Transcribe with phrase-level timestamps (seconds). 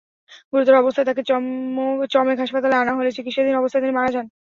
[0.51, 1.23] গুরুতর অবস্থায় তাঁকে
[2.13, 4.25] চমেক হাসপাতালে আনা হলে চিকিৎসাধীন অবস্থায় তিনি মারা যান।